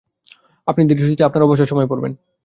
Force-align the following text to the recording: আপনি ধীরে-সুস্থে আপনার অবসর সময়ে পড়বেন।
আপনি 0.67 0.81
ধীরে-সুস্থে 0.85 1.23
আপনার 1.23 1.45
অবসর 1.45 1.65
সময়ে 1.65 1.89
পড়বেন। 1.89 2.11